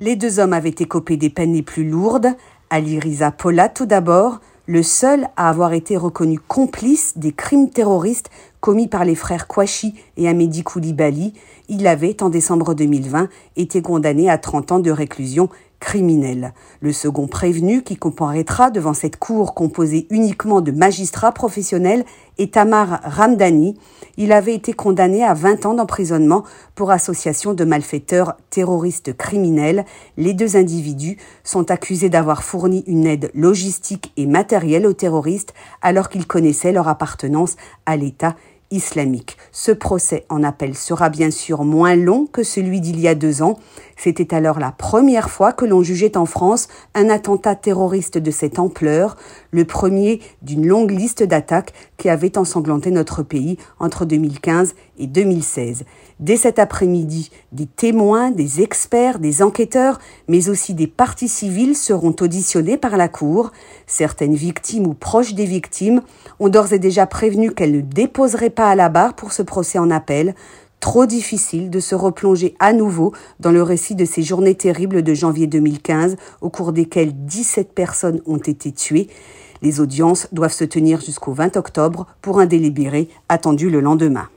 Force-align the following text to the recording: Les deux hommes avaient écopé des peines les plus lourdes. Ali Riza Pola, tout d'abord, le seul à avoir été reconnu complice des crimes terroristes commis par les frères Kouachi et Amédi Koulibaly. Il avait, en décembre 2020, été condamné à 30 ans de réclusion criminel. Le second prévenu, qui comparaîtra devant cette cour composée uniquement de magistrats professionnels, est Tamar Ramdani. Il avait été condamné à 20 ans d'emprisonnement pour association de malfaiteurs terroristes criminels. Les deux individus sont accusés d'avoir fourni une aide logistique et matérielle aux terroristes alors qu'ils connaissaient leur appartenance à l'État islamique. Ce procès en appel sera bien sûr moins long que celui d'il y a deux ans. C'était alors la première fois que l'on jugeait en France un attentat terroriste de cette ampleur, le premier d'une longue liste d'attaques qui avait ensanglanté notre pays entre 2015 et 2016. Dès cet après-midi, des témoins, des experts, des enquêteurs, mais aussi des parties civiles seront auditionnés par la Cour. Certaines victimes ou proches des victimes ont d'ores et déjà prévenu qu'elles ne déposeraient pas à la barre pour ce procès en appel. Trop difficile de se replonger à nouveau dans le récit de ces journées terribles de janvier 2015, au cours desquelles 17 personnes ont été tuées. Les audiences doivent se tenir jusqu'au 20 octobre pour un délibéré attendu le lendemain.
Les 0.00 0.16
deux 0.16 0.40
hommes 0.40 0.54
avaient 0.54 0.70
écopé 0.70 1.16
des 1.16 1.30
peines 1.30 1.52
les 1.52 1.62
plus 1.62 1.88
lourdes. 1.88 2.26
Ali 2.68 2.98
Riza 2.98 3.30
Pola, 3.30 3.68
tout 3.68 3.86
d'abord, 3.86 4.40
le 4.66 4.82
seul 4.82 5.28
à 5.36 5.48
avoir 5.48 5.72
été 5.72 5.96
reconnu 5.96 6.40
complice 6.40 7.16
des 7.16 7.30
crimes 7.30 7.70
terroristes 7.70 8.28
commis 8.64 8.88
par 8.88 9.04
les 9.04 9.14
frères 9.14 9.46
Kouachi 9.46 9.94
et 10.16 10.26
Amédi 10.26 10.62
Koulibaly. 10.62 11.34
Il 11.68 11.86
avait, 11.86 12.22
en 12.22 12.30
décembre 12.30 12.72
2020, 12.72 13.28
été 13.56 13.82
condamné 13.82 14.30
à 14.30 14.38
30 14.38 14.72
ans 14.72 14.78
de 14.78 14.90
réclusion 14.90 15.50
criminel. 15.80 16.54
Le 16.80 16.94
second 16.94 17.26
prévenu, 17.26 17.82
qui 17.82 17.96
comparaîtra 17.96 18.70
devant 18.70 18.94
cette 18.94 19.18
cour 19.18 19.52
composée 19.52 20.06
uniquement 20.08 20.62
de 20.62 20.72
magistrats 20.72 21.32
professionnels, 21.32 22.06
est 22.38 22.54
Tamar 22.54 23.00
Ramdani. 23.04 23.76
Il 24.16 24.32
avait 24.32 24.54
été 24.54 24.72
condamné 24.72 25.22
à 25.22 25.34
20 25.34 25.66
ans 25.66 25.74
d'emprisonnement 25.74 26.44
pour 26.74 26.90
association 26.90 27.52
de 27.52 27.64
malfaiteurs 27.64 28.38
terroristes 28.48 29.14
criminels. 29.14 29.84
Les 30.16 30.32
deux 30.32 30.56
individus 30.56 31.18
sont 31.42 31.70
accusés 31.70 32.08
d'avoir 32.08 32.44
fourni 32.44 32.82
une 32.86 33.06
aide 33.06 33.30
logistique 33.34 34.14
et 34.16 34.26
matérielle 34.26 34.86
aux 34.86 34.94
terroristes 34.94 35.52
alors 35.82 36.08
qu'ils 36.08 36.26
connaissaient 36.26 36.72
leur 36.72 36.88
appartenance 36.88 37.56
à 37.84 37.98
l'État 37.98 38.36
islamique. 38.74 39.36
Ce 39.52 39.72
procès 39.72 40.26
en 40.28 40.42
appel 40.42 40.74
sera 40.74 41.08
bien 41.08 41.30
sûr 41.30 41.64
moins 41.64 41.94
long 41.94 42.26
que 42.26 42.42
celui 42.42 42.80
d'il 42.80 43.00
y 43.00 43.08
a 43.08 43.14
deux 43.14 43.42
ans. 43.42 43.58
C'était 43.96 44.34
alors 44.34 44.58
la 44.58 44.72
première 44.72 45.30
fois 45.30 45.52
que 45.52 45.64
l'on 45.64 45.82
jugeait 45.82 46.16
en 46.16 46.26
France 46.26 46.68
un 46.94 47.08
attentat 47.08 47.54
terroriste 47.54 48.18
de 48.18 48.30
cette 48.30 48.58
ampleur, 48.58 49.16
le 49.50 49.64
premier 49.64 50.20
d'une 50.42 50.66
longue 50.66 50.90
liste 50.90 51.22
d'attaques 51.22 51.72
qui 51.96 52.08
avait 52.08 52.36
ensanglanté 52.38 52.90
notre 52.90 53.22
pays 53.22 53.56
entre 53.78 54.04
2015 54.04 54.74
et 54.98 55.06
2016. 55.06 55.84
Dès 56.20 56.36
cet 56.36 56.58
après-midi, 56.58 57.30
des 57.52 57.66
témoins, 57.66 58.30
des 58.30 58.62
experts, 58.62 59.18
des 59.18 59.42
enquêteurs, 59.42 59.98
mais 60.28 60.48
aussi 60.48 60.74
des 60.74 60.86
parties 60.86 61.28
civiles 61.28 61.76
seront 61.76 62.14
auditionnés 62.20 62.76
par 62.76 62.96
la 62.96 63.08
Cour. 63.08 63.50
Certaines 63.86 64.34
victimes 64.34 64.86
ou 64.86 64.94
proches 64.94 65.34
des 65.34 65.44
victimes 65.44 66.02
ont 66.38 66.48
d'ores 66.48 66.72
et 66.72 66.78
déjà 66.78 67.06
prévenu 67.06 67.52
qu'elles 67.52 67.76
ne 67.76 67.80
déposeraient 67.80 68.50
pas 68.50 68.70
à 68.70 68.74
la 68.74 68.88
barre 68.88 69.14
pour 69.14 69.32
ce 69.32 69.42
procès 69.42 69.78
en 69.78 69.90
appel. 69.90 70.34
Trop 70.80 71.06
difficile 71.06 71.70
de 71.70 71.80
se 71.80 71.94
replonger 71.94 72.54
à 72.58 72.72
nouveau 72.72 73.12
dans 73.40 73.52
le 73.52 73.62
récit 73.62 73.94
de 73.94 74.04
ces 74.04 74.22
journées 74.22 74.54
terribles 74.54 75.02
de 75.02 75.14
janvier 75.14 75.46
2015, 75.46 76.16
au 76.40 76.50
cours 76.50 76.72
desquelles 76.72 77.12
17 77.24 77.72
personnes 77.72 78.20
ont 78.26 78.38
été 78.38 78.70
tuées. 78.72 79.08
Les 79.62 79.80
audiences 79.80 80.28
doivent 80.32 80.52
se 80.52 80.64
tenir 80.64 81.00
jusqu'au 81.00 81.32
20 81.32 81.56
octobre 81.56 82.06
pour 82.20 82.38
un 82.38 82.46
délibéré 82.46 83.08
attendu 83.28 83.70
le 83.70 83.80
lendemain. 83.80 84.28